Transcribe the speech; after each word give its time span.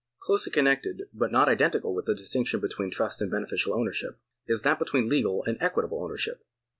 Closely 0.17 0.51
connected 0.51 1.07
but 1.13 1.31
not 1.31 1.47
identical 1.47 1.93
with 1.93 2.05
the 2.07 2.15
distinction 2.15 2.59
between 2.59 2.89
trust 2.89 3.21
and 3.21 3.29
beneficial 3.29 3.75
ownership, 3.75 4.17
is 4.47 4.63
that 4.63 4.79
between 4.79 5.07
legal 5.07 5.43
and 5.43 5.61
equitable 5.61 6.03
ownership. 6.03 6.41